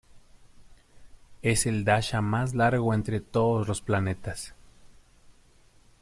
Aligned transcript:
Es 1.43 1.67
el 1.67 1.85
dasha 1.85 2.21
más 2.21 2.55
largo 2.55 2.95
entre 2.95 3.19
todos 3.19 3.67
los 3.67 3.83
planetas. 3.83 4.55